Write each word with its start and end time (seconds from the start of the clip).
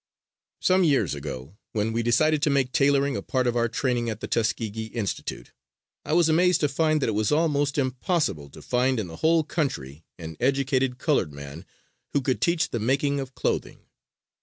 Some 0.59 0.83
years 0.83 1.13
ago, 1.13 1.57
when 1.73 1.93
we 1.93 2.01
decided 2.01 2.41
to 2.41 2.49
make 2.49 2.71
tailoring 2.71 3.15
a 3.15 3.21
part 3.21 3.45
of 3.45 3.55
our 3.55 3.69
training 3.69 4.09
at 4.09 4.19
the 4.19 4.27
Tuskegee 4.27 4.85
Institute, 4.87 5.51
I 6.03 6.13
was 6.13 6.27
amazed 6.27 6.61
to 6.61 6.67
find 6.67 7.03
that 7.03 7.07
it 7.07 7.11
was 7.11 7.31
almost 7.31 7.77
impossible 7.77 8.49
to 8.49 8.63
find 8.63 8.99
in 8.99 9.05
the 9.05 9.17
whole 9.17 9.43
country 9.43 10.03
an 10.17 10.37
educated 10.39 10.97
colored 10.97 11.31
man 11.31 11.65
who 12.13 12.21
could 12.21 12.41
teach 12.41 12.69
the 12.69 12.79
making 12.79 13.19
of 13.19 13.35
clothing. 13.35 13.81